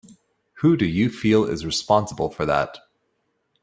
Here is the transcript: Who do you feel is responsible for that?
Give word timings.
Who 0.53 0.77
do 0.77 0.85
you 0.87 1.11
feel 1.11 1.43
is 1.45 1.63
responsible 1.63 2.31
for 2.31 2.43
that? 2.47 2.79